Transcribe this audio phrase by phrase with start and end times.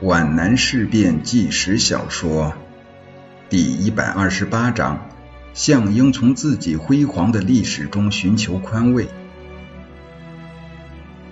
[0.00, 2.54] 皖南事变纪实小说
[3.48, 5.10] 第一百二十八章：
[5.54, 9.08] 项英从自己辉煌的历史中寻求宽慰。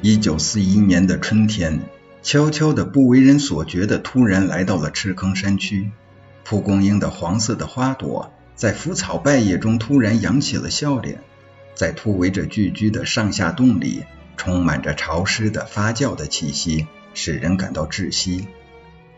[0.01, 1.79] 一九四一年的春天，
[2.25, 5.93] 悄悄的、不为人所觉的，突然来到了赤坑山区。
[6.43, 11.23] 蒲公英的黄色的花朵在腐草败叶中突然扬起了笑脸，
[11.77, 14.03] 在突围着聚居的上下洞里，
[14.37, 16.89] 充满着潮湿的发酵的气息。
[17.17, 18.47] 使人感到窒息。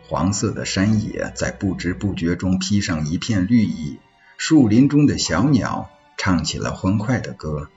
[0.06, 3.98] 黄色的山野在不知不觉中披上一片绿意，
[4.38, 7.68] 树林中的小鸟唱起了欢快的歌，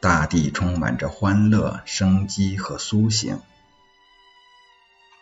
[0.00, 3.40] 大地充满着欢乐、生机和苏醒。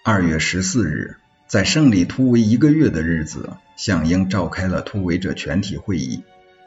[0.02, 6.24] 二月十四日，在胜利突围一个月的日子，项英召开了突围者全体会议。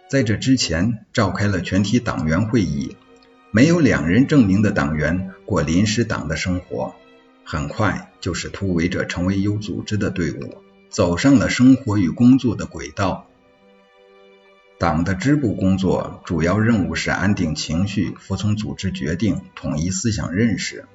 [0.10, 2.98] 在这之前，召开了全体党员会议。
[3.54, 6.96] 没有两人证明的党员过临时党的生活。
[7.52, 13.28] 很快，就是突围者成为有组织的队伍，走上了生活与工作的轨道。
[14.78, 20.86] 党的支部工作主要任务是安定情绪，服从组织决定，统一思想认识。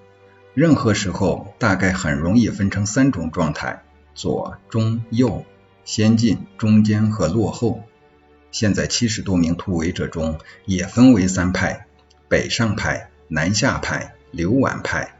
[0.54, 3.82] 任何时候，大概很容易分成三种状态：
[4.14, 5.44] 左、中、右；
[5.84, 7.82] 先进、中间和落后。
[8.50, 11.86] 现在七十多名突围者中，也分为三派：
[12.30, 15.15] 北上派、南下派、刘皖派。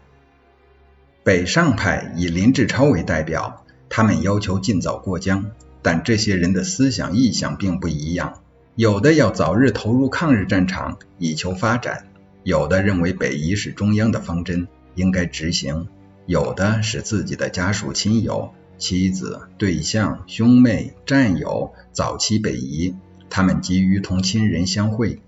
[1.27, 5.51] 北上派以林志超为代表，他们要求尽早过江，
[5.83, 8.43] 但这些人的思想意向并不一样。
[8.77, 12.07] 有的要早日投入抗日战场以求发展，
[12.45, 15.89] 有的认为北移是中央的方针，应该执行，
[16.27, 22.95] 有的是自己的家属亲友、妻子、对象、兄妹、战友早期北移，
[23.29, 25.21] 他们急于同亲人相会，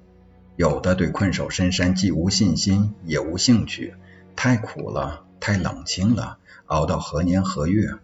[0.55, 3.95] 有的对困守深山既无信心也无兴趣，
[4.37, 5.25] 太苦了。
[5.41, 7.95] 太冷清了，熬到何年何月？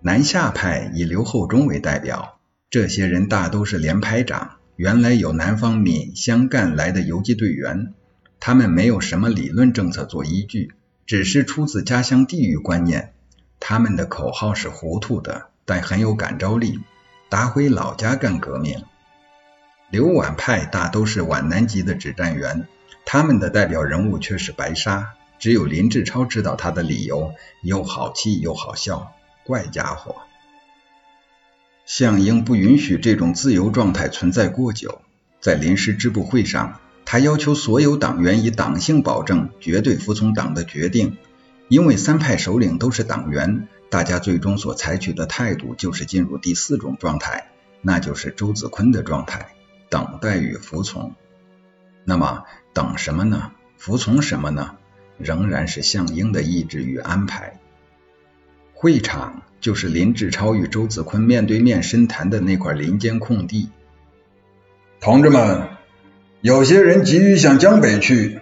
[0.00, 2.38] 南下派以刘厚忠为代表，
[2.70, 7.94] 这些人大都是连排长，原来有南方闽湘赣来的游击队员，
[8.40, 10.72] 他们没有什么理论政策做依据，
[11.06, 13.14] 只是出自家乡地域观念。
[13.60, 16.80] 他们的口号是糊涂的，但很有感召力，
[17.30, 18.84] 打回老家干革命。
[19.88, 22.66] 刘皖派大都是皖南籍的指战员，
[23.06, 25.14] 他们的代表人物却是白沙。
[25.38, 29.12] 只有林志超知道他的理由，又好气又好笑，
[29.44, 30.16] 怪家伙。
[31.86, 35.02] 项英不允许这种自由状态存在过久，
[35.40, 41.18] 在临时支部会上，他要求所有党员以党性保证，绝对服从党的决定。
[41.68, 47.50] 因为三派首领都是党员，大家最终所采取的态度就是进入第四种状态，
[47.82, 49.48] 那就是周子坤的状态：
[49.90, 51.14] 等待与服从。
[52.04, 53.52] 那么，等什么呢？
[53.76, 54.76] 服从什么呢？
[55.18, 57.60] 仍然是项英的意志与安排。
[58.72, 63.70] 会场就是林志超与周子坤面对面深谈的那块林间空地。
[65.00, 65.68] 同志们，
[66.40, 68.40] 有些人急于向江北去。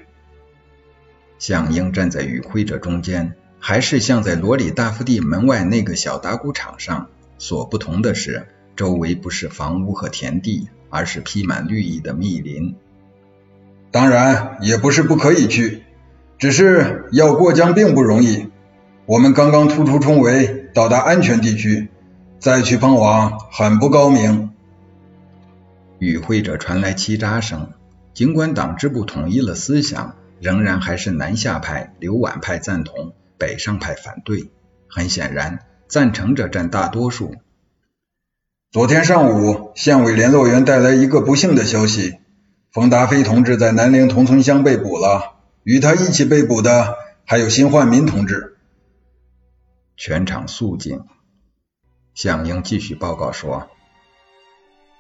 [1.38, 7.09] 项英站在与会者中间，还是像在罗里大福地门外那个小打谷场上。
[7.39, 8.47] 所不同的是，
[8.77, 12.77] 周围不是房屋和田地，而是披满绿意的密林。
[13.91, 15.83] 当然，也不是不可以去。
[16.42, 18.48] 只是要过江并不容易，
[19.06, 21.88] 我们刚刚突出重围，到达安全地区，
[22.41, 24.50] 再去碰网很不高明。
[26.00, 27.75] 与会者传来叽喳声，
[28.12, 34.50] 尽管党支部统一了思想，仍然还是南下派、刘皖派赞同，北上派反对。
[34.88, 37.36] 很显然，赞成者占大多数。
[38.72, 42.16] 昨天上午，县委联络员带来一个不幸的消息：
[42.72, 45.38] 冯达飞同志在南陵同村乡被捕了。
[45.65, 48.56] 与他一起被捕的还有辛焕民同志。
[49.97, 51.03] 全场肃静。
[52.15, 53.69] 向英继续报告说：“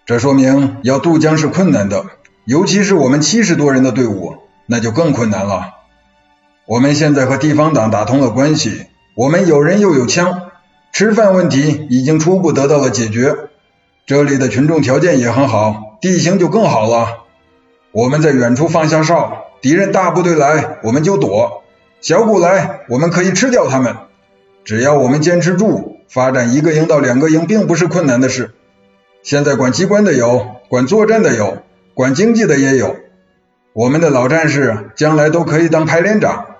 [0.06, 2.06] 这说明要渡江是困难的，
[2.46, 5.74] 尤其是我们七十多人的队伍，那就更困难了。
[6.64, 10.52] 我们现在和地方党打通了关系，我们有人又有枪，
[10.92, 13.50] 吃饭问题已经初步得到了解决。
[14.06, 17.24] 这里的群众条件也很好，地形就更好了。
[17.90, 21.62] 我们在远处放下哨。”敌人大部队来，我们就躲；
[22.00, 23.94] 小股来，我们可以吃掉他们。
[24.64, 28.54] 只要我们坚持住，发展一个营到两个营，并不是困难的事。
[29.22, 31.58] 现在管机关的有，管作战的有，
[31.94, 32.96] 管经济的也有。
[33.72, 36.56] 我们的老战士将来都可以当排连长。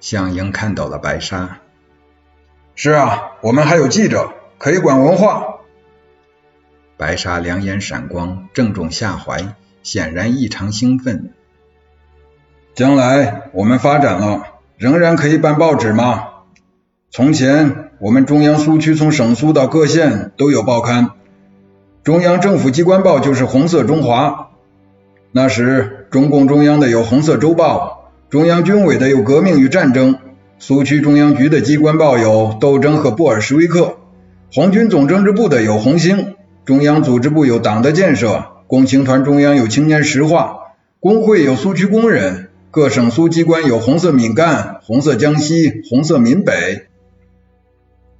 [0.00, 1.60] 项英看到了白沙。
[2.74, 5.60] 是啊，我们还有记者，可以管文化。
[6.96, 9.54] 白沙两眼闪光，正中下怀，
[9.84, 11.33] 显然异常兴奋。
[12.74, 14.42] 将来我们发展了，
[14.76, 16.24] 仍然可以办报纸吗？
[17.08, 21.10] 从前我们中央苏区从省苏到各县都有报刊，
[22.02, 24.28] 中央政府机关报就是《红色中华》。
[25.30, 30.14] 那时中共中央的有《红色周报》，中央军委的有《革命与战争》，
[30.58, 33.80] 苏区中央局的机关报有《斗争》和《布尔什维克》，
[34.52, 36.18] 红军总政治部的有《红星》，
[36.64, 38.34] 中央组织部有《党的建设》，
[38.66, 40.42] 共青团中央有《青年石化》，
[40.98, 42.34] 工会有《苏区工人》。
[42.74, 46.88] 各省苏机关有红色闽赣、红色江西、红色闽北。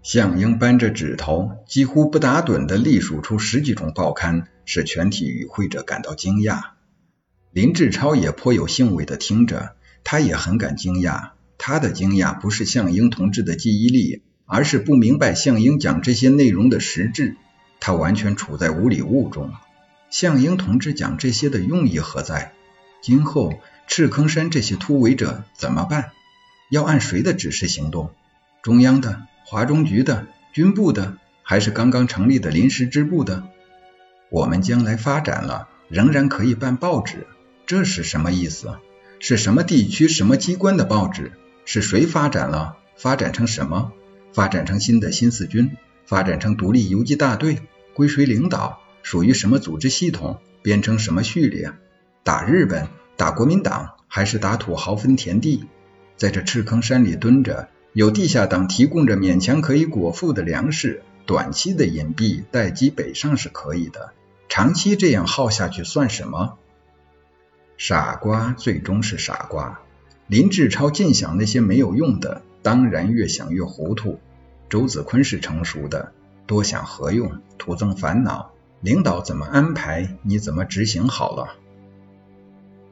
[0.01, 6.61] 项英扳着指头，几乎不打盹的隶数出十几种报刊，使全体与会者感到惊讶。
[7.51, 9.75] 林志超也颇有兴味的听着，
[10.05, 11.31] 他也很感惊讶。
[11.59, 17.35] 他的惊讶不是项英同志的记忆力，而是不明白项英讲这些内容的实质。
[17.81, 19.51] 他完全处在无里雾中。
[20.11, 22.53] 项英同志讲这些的用意何在？
[23.03, 23.53] 今后。
[23.87, 26.11] 赤坑山这些突围者怎么办？
[26.71, 28.11] 要按谁的指示行动？
[28.63, 33.45] 中央的、华中局的、军部的，还是刚刚成立的临时支部的？
[34.31, 37.27] 我们将来发展了，仍然可以办报纸，
[37.67, 38.79] 这是什么意思？
[39.21, 41.33] 是什么地区、什么机关的报纸？
[41.67, 42.77] 是谁发展了？
[42.97, 43.93] 发展成什么？
[44.33, 45.77] 发展成新的新四军？
[46.07, 47.61] 发展成独立游击大队？
[47.95, 48.81] 归谁领导？
[49.03, 50.41] 属于什么组织系统？
[50.63, 51.73] 编成什么序列？
[52.23, 52.89] 打日本？
[53.17, 55.67] 打国民党还是打土豪分田地？
[56.17, 64.13] 在这赤坑山里蹲着，有地下党提供着勉强可以果腹的粮食，短期的隐蔽待机北上是可以的，
[64.49, 66.59] 长期这样耗下去算什么？
[67.77, 69.81] 傻瓜最终是傻瓜。
[70.27, 74.21] 林志超尽想那些没有用的，当然越想越糊涂。
[74.69, 76.13] 周子坤是成熟的，
[76.47, 77.41] 多想何用？
[77.59, 78.53] 徒增烦恼。
[78.81, 81.55] 领导怎么安排，你怎么执行好了。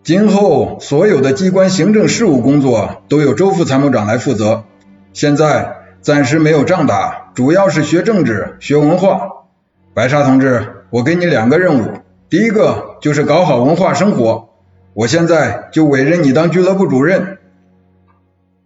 [0.04, 4.64] 今后所有的机关行政事务工作都由周副参谋长来负责。
[5.12, 9.28] 现在暂时没有仗打，主要是学政治、学文化。
[9.94, 14.48] 白沙同志，我给你两个任务，第一个就是搞好文化生活。
[14.92, 17.38] 我现在就委任你当俱乐部主任。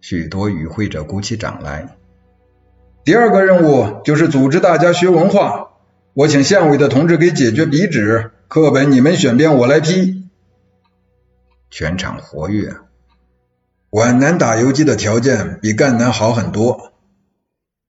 [0.01, 1.97] 许多与会者鼓起掌来。
[3.03, 5.67] 第二个任务就是组织大家学文化。
[6.15, 10.26] 我请县委的同志给解决笔纸、课本，你们选编，我来批。
[11.69, 12.75] 全场活跃。
[13.89, 16.93] 皖南打游击的条件比赣南好很多。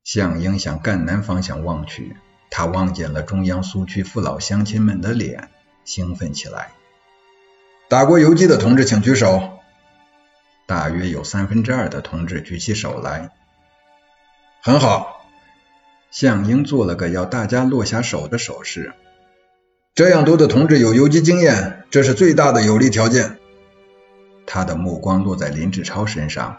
[0.04, 2.16] 项英向赣南方向望去，
[2.50, 5.50] 他望见了中央苏区父老乡亲们的脸，
[5.84, 6.70] 兴奋起来。
[7.88, 9.58] 打过游击的同志请举手。
[10.66, 13.30] 大约有三分之二的同志举起手来。
[14.62, 15.26] 很好。
[16.10, 18.94] 项英做了个要大家落下手的手势。
[19.94, 23.38] 这样多的同志有游击经验，这是最大的有利条件。
[24.50, 26.56] 他的目光落在林志超身上，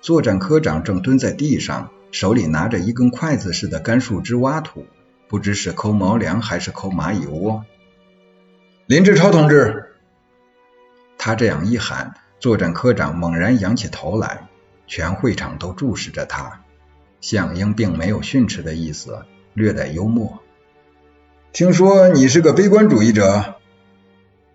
[0.00, 4.86] 作战科长正蹲在地上，手里拿着一根筷子似的干树枝挖土，
[5.26, 7.64] 不知是抠毛粮还是抠蚂蚁窝。
[8.86, 9.96] 林志超同志，
[11.18, 14.48] 他这样一喊，作战科长猛然仰起头来，
[14.86, 16.62] 全会场都注视着他。
[17.20, 20.38] 项英并没有训斥的意思，略带幽默。
[21.52, 23.56] 听说你是个悲观主义者？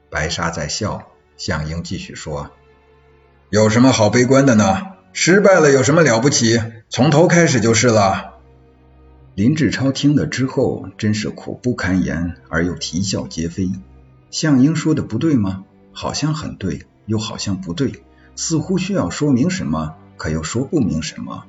[0.10, 2.50] 白沙在笑，项英继续说。
[3.50, 4.82] 有什么好悲观的呢？
[5.14, 6.62] 失败了有什么了不起？
[6.90, 8.34] 从头开始就是了。
[9.36, 13.72] 林志超听了之后，真是苦不堪言，而又啼笑皆非。
[14.32, 15.64] 向英说的不对吗？
[15.94, 18.04] 好像很对，又好像不对，
[18.36, 21.46] 似乎需要说明什么，可又说不明什么。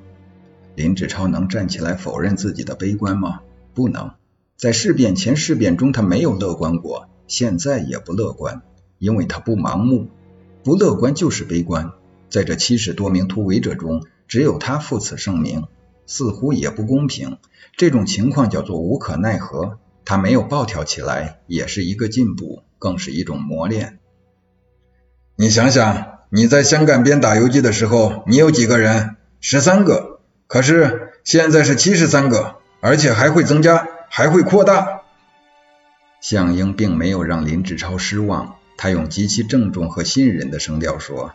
[0.75, 3.41] 林志超能站起来否认自己的悲观吗？
[3.73, 4.11] 不能。
[4.55, 8.61] 在事变前、事变中，他没有乐观过，现在也不乐观，
[8.99, 10.07] 因为他不盲目。
[10.69, 11.93] 不乐观就是悲观，
[12.29, 15.65] 在这七十多名突围者中，只有他负此盛名，
[16.05, 17.39] 似乎也不公平。
[17.75, 19.79] 这种情况叫做无可奈何。
[20.05, 23.97] 他没有暴跳起来，也是一个进步，更是一种磨练。
[25.35, 29.15] 你想想，你在湘赣边打游击的时候，你有几个人？
[29.39, 30.19] 十三个。
[30.45, 35.01] 可是现在是七十三个，而且还会增加，还会扩大。
[36.21, 38.58] 项英并没有让林志超失望。
[38.81, 41.33] 他用极其郑重和信任的声调说：“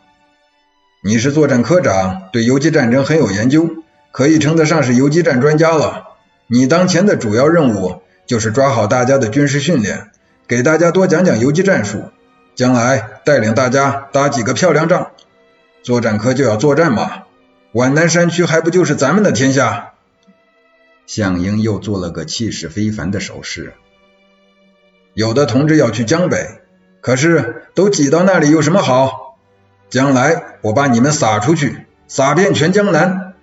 [1.04, 3.68] 你是作战科长，对游击战争很有研究，
[4.12, 6.16] 可以称得上是游击战专家了。
[6.46, 10.10] 你当前的主要任务就是抓好大家的军事训练，
[10.48, 12.04] 给大家多讲讲游击战术，
[12.54, 15.10] 将来带领大家打几个漂亮仗。
[15.82, 17.24] 作战科就要作战嘛，
[17.72, 19.92] 皖南山区还不就是咱们的天下？”
[21.06, 23.74] 项英又做了个气势非凡的手势
[25.12, 26.60] ：“有的同志要去江北。”
[27.04, 29.36] 可是都挤到那里有什么好？
[29.90, 33.34] 将来我把你们撒出去，撒遍全江南。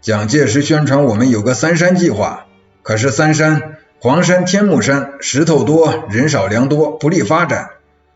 [0.00, 2.46] 蒋介石宣传我们有个三山计划，
[2.84, 7.70] 可是三山，黄山、天目山，石头多，人少粮多，不利发展。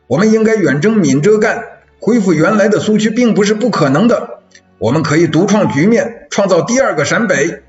[0.06, 1.64] 我们应该远征闽浙赣，
[1.98, 4.42] 恢复原来的苏区，并不是不可能的。
[4.78, 7.64] 我们可以独创局面，创造第二个陕北。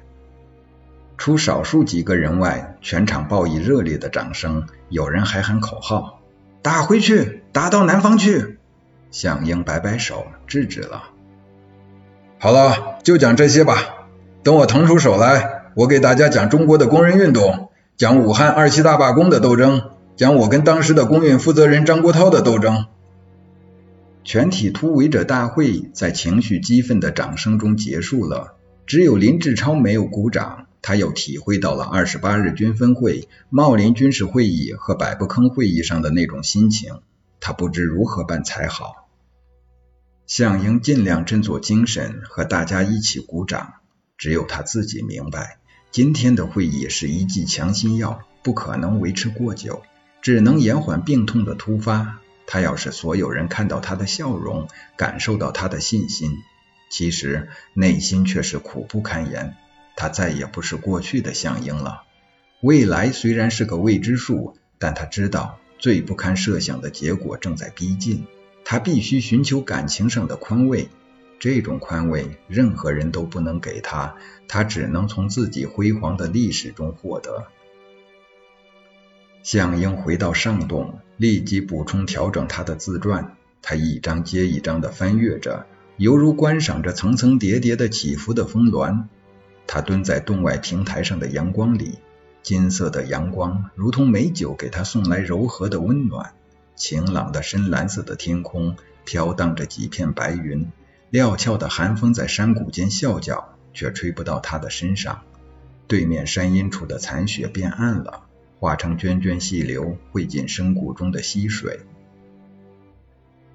[1.17, 4.67] 除少数几个人外，全场报以热烈的掌声。
[4.89, 6.21] 有人还喊口号
[6.65, 8.57] ：“打回去，打到南方去！”
[9.11, 11.03] 项英摆摆手，制止了。
[12.39, 13.77] 好了，就讲这些吧。
[14.41, 22.87] 等我腾出手来，我给大家讲中国的工人运动，讲武汉二七大罢工的斗争，讲我跟当时的工运负责人张国焘的斗争。
[24.23, 28.55] 全体突围者大会在情绪激愤的掌声中结束了，
[28.87, 30.65] 只有林志超没有鼓掌。
[30.87, 37.01] 他又体会到了二十八日军分会、茂林军事会议和百步坑会议上的那种心情，
[37.39, 39.09] 他不知如何办才好。
[40.27, 43.73] 项英尽量振作精神，和大家一起鼓掌。
[44.15, 45.57] 只有他自己明白，
[45.89, 49.81] 今天的会议是一剂强心药，不可能维持过久，
[50.21, 52.19] 只能延缓病痛的突发。
[52.45, 56.37] 他要是所有人看到他的笑容，感受到他的信心，
[56.91, 59.55] 其实内心却是苦不堪言。
[59.95, 62.03] 他再也不是过去的项英了。
[62.61, 68.25] 未来虽然是个未知数，但他知道最不堪设想的结果正在逼近。
[68.63, 70.89] 他必须寻求感情上的宽慰，
[71.39, 74.15] 这种宽慰任何人都不能给他，
[74.47, 77.45] 他只能从自己辉煌的历史中获得。
[79.43, 83.35] 项英回到上洞，立即补充调整他的自传。
[83.61, 89.07] 他一张接一张地翻阅着，犹如观赏着层层叠叠的起伏的峰峦。
[89.67, 91.99] 他蹲在洞外平台上的阳光里，
[92.43, 96.33] 金色的阳光如同美酒，给他送来柔和的温暖。
[96.75, 100.67] 晴朗的深蓝色的天空飘荡着几片白云，
[101.09, 105.21] 料峭的寒风在山谷间啸叫，却吹不到他的身上。
[105.87, 108.21] 对面山阴处的残雪变暗了。
[108.57, 111.81] 化成涓涓细流，汇进深谷中的溪水。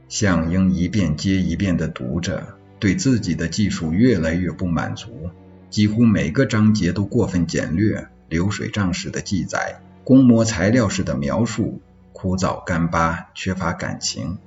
[0.08, 5.30] 项英一遍接一遍地读着，对自己的技术越来越不满足，
[5.70, 11.80] 几乎每个章节都过分简略，流水账式的记载，工模材料式的描述，
[12.12, 14.38] 枯燥干巴，缺乏感情。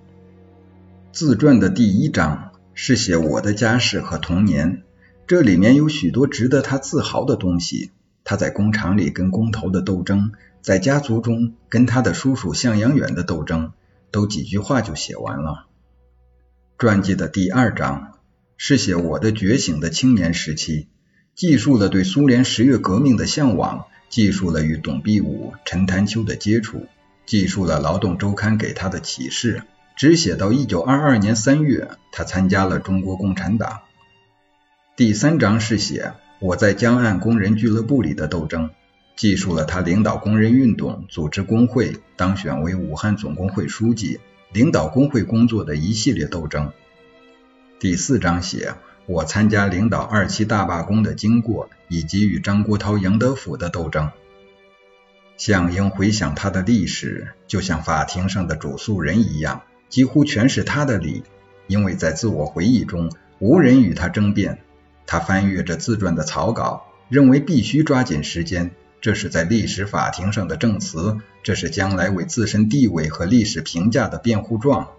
[1.13, 4.83] 自传的第一章是写我的家世和童年，
[5.25, 7.91] 这里面有许多值得他自豪的东西。
[8.25, 13.71] 他在工厂里跟工头的斗争，在家族中跟他的叔叔向阳远的斗争，
[14.11, 15.67] 都几句话就写完了。
[16.77, 18.19] 传记的第二章
[18.57, 20.87] 是写我的觉醒的青年时期，
[21.35, 26.85] 记述了对苏联十月革命的向往，记述了与董必武、陈潭秋的接触，
[27.25, 29.63] 记述了劳动周刊给他的启示，
[29.97, 33.81] 只写到一九二二年三月，他参加了中国共产党。
[34.95, 36.13] 第三章是写。
[36.39, 38.71] 我在江岸工人俱乐部里的斗争，
[39.15, 44.19] 记述了他领导工人运动、组织工会、当选为武汉总工会书记、
[44.51, 46.73] 领导工会工作的一系列斗争。
[47.79, 48.73] 第四章写
[49.05, 54.11] 我参加领导二七大罢工的经过，以及与张国焘、杨德甫的斗争。
[55.35, 61.23] 项英回想他的历史，就像法庭上的主诉人一样，几乎全是他的理，
[61.67, 64.59] 因为在自我回忆中，无人与他争辩。
[65.05, 68.71] 他翻阅着自传的草稿，认为必须抓紧时间。
[69.01, 74.91] 这是在历史法庭上的证词，这是将来为自身地位和历史评价的辩护状。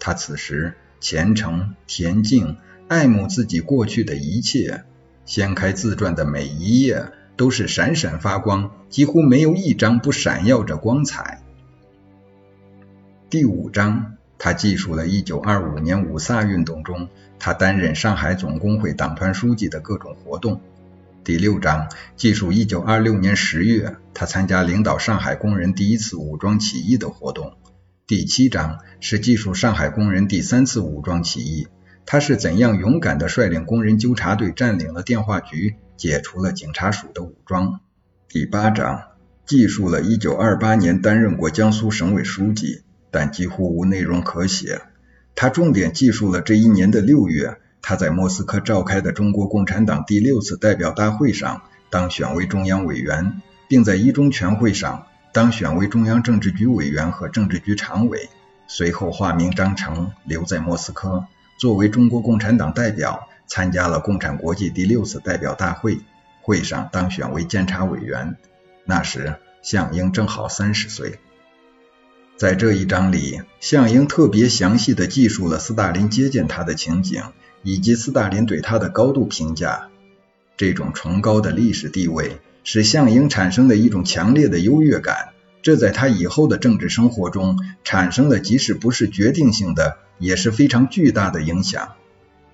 [0.00, 2.56] 他此时虔诚、恬静，
[2.92, 4.84] 爱慕自己过去的一切。
[5.24, 7.06] 掀开自传的每一页
[7.36, 11.42] 都是闪闪发光，几乎没有一张不闪耀着光彩。
[13.30, 14.16] 第五章。
[14.44, 17.08] 他记述了1925年五卅运动中，
[17.38, 20.60] 他担任上海总工会党团书记的各种活动。
[21.22, 27.52] 第六章记述1926年十月，他参加领导上海工人第一次武装起义的活动。
[28.08, 31.68] 第七章是记述上海工人第三次武装起义，
[32.06, 37.80] 他是怎样勇敢地率领工人纠察队占领了电话局，解除了警察署的武装。
[38.28, 39.02] 第八章
[39.46, 42.82] 记述了1928年担任过江苏省委书记。
[43.14, 44.80] 但几乎无内容可写。
[45.34, 58.30] 他重点记述了这一年的六月，他在莫斯科召开的中国共产党第六次代表大会上当选为中央委员，并在一中全会上当选为中央政治局委员和政治局常委。
[58.66, 61.26] 随后化名张成，留在莫斯科，
[61.62, 66.00] 作为中国共产党代表参加了共产国际第六次代表大会，
[66.40, 68.36] 会上当选为监察委员。
[68.84, 71.20] 那时项英正好三十岁。
[72.36, 77.22] 在这一章里，项英特别详细地记述了斯大林接见他的情景，
[77.62, 79.88] 以及斯大林对他的高度评价。
[80.56, 85.28] 这种崇高的历史地位使项英产生了一种强烈的优越感，
[85.62, 91.94] 这在他以后的政治生活中产生了即使不是决定性的，也是非常巨大的影响。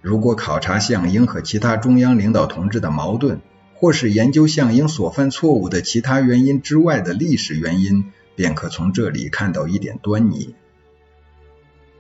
[0.00, 3.40] 如果考察项英和其他中央领导同志的矛盾，
[3.75, 10.54] 或是研究项英所犯错误的其他原因之外的历史原因，便可从这里看到一点端倪。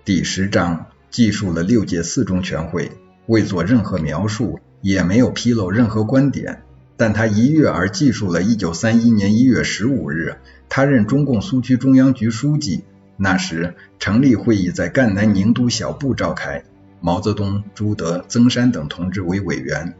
[0.06, 2.92] 第十章记述了六届四中全会，
[3.26, 6.62] 未做任何描述，也没有披露任何观点，
[6.96, 10.36] 但他一跃而记述了1931年1月15日，
[10.70, 12.84] 他任中共苏区中央局书记，
[13.18, 16.64] 那时成立会议在赣南宁都小布召开，
[17.02, 19.94] 毛泽东、朱德、曾山等同志为委员。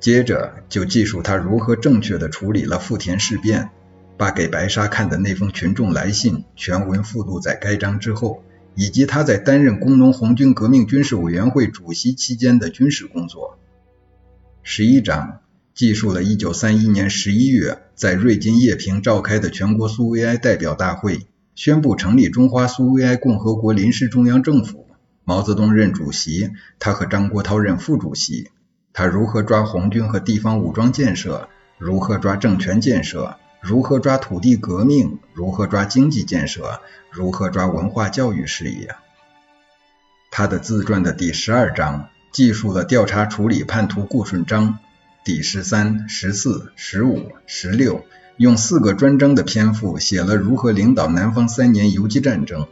[0.00, 3.68] 接着就记述他如何正确地处理了富田事变，
[4.16, 8.42] 把给白沙看的那封群众来信全文附录在该章之后。
[8.76, 13.56] 以及他在担任工农红军革命军事委员会主席期间的军事工作。
[14.64, 15.42] 十一章
[15.74, 24.88] 记述了1931年11月在瑞金叶平召开的全国苏维埃代表大会，宣布成立中华苏维埃共和国临时中央政府，
[25.24, 28.50] 毛泽东任主席，他和张国焘任副主席。
[28.92, 33.36] 他如何抓红军和地方武装建设，如何抓政权建设。
[33.60, 35.18] 如何抓土地革命？
[35.32, 36.80] 如何抓经济建设？
[37.10, 38.94] 如何抓文化教育事业？
[40.30, 44.80] 他的自传的第十二章记述了调查处理叛徒顾顺章，
[45.24, 48.04] 第十三、十四、十五、十六
[48.36, 52.66] 用四个专章的篇幅写了如何领导南方三年游击战争，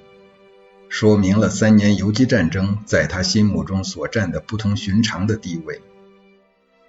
[0.89, 5.81] 说明了三年游击战争在他心目中所占的不同寻常的地位。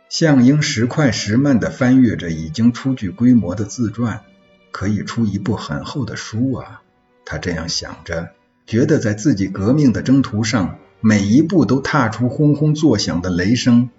[0.10, 4.22] 项英时快时慢地翻阅着已经初具规模的自传，
[4.72, 6.82] 可以出一部很厚的书啊！
[7.26, 8.32] 他这样想着，
[8.66, 13.92] 觉得在自己革命的征途上，每一步都踏出轰轰作响的雷声。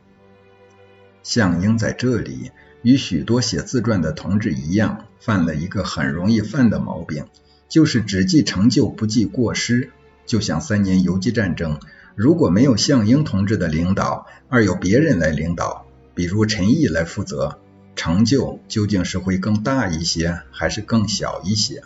[1.23, 2.50] 项英在这里
[2.84, 7.25] 与许多写自传的同志一样，犯了一个很容易犯的毛病，
[7.68, 9.90] 就是只记成就不记过失。
[10.26, 11.80] 就像三年游击战争，
[12.14, 15.86] 如果没有项英同志的领导，而由别人来领导。
[16.14, 17.58] 比如陈毅来负责，
[17.97, 21.82] 成就究竟是会更大一些，还是更小一些？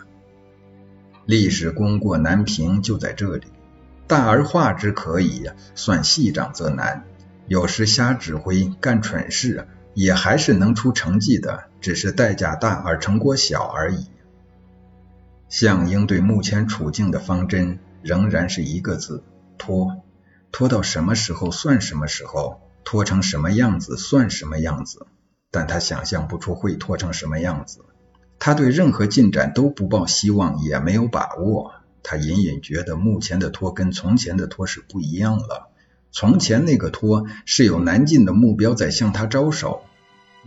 [1.25, 3.43] 历史功过难评就在这里。
[4.05, 7.05] 大而化之可以，算细长则难。
[7.47, 9.67] 有时瞎指挥干蠢事，
[9.99, 14.05] 也还是能出成绩的，只是代价大而成果小而已。
[15.49, 19.25] 项英对目前处境的方针仍然是一个字：
[19.57, 19.97] 拖。
[20.53, 22.61] 拖到什么时候算什么时候。
[22.85, 25.05] 拖成什么样子算什么样子，
[25.51, 27.81] 但他想象不出会拖成什么样子。
[28.39, 31.73] 他对任何进展都不抱希望，也没有把握。
[32.03, 35.69] 他隐隐觉得目前的拖跟从前的拖是不一样了。
[36.11, 39.83] 从前那个拖是有难进的目标在向他招手，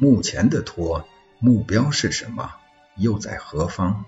[0.02, 1.06] 目前的托
[1.38, 2.56] 目标是什么？
[2.96, 4.04] 又在何方？